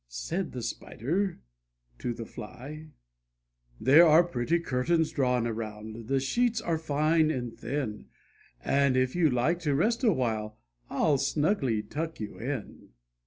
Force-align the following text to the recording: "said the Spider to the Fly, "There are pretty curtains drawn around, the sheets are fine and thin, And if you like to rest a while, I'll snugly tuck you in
"said 0.27 0.51
the 0.51 0.63
Spider 0.63 1.37
to 1.99 2.11
the 2.11 2.25
Fly, 2.25 2.87
"There 3.79 4.07
are 4.07 4.23
pretty 4.23 4.59
curtains 4.59 5.11
drawn 5.11 5.45
around, 5.45 6.07
the 6.07 6.19
sheets 6.19 6.59
are 6.59 6.79
fine 6.79 7.29
and 7.29 7.55
thin, 7.55 8.07
And 8.65 8.97
if 8.97 9.15
you 9.15 9.29
like 9.29 9.59
to 9.59 9.75
rest 9.75 10.03
a 10.03 10.11
while, 10.11 10.57
I'll 10.89 11.19
snugly 11.19 11.83
tuck 11.83 12.19
you 12.19 12.39
in 12.39 12.93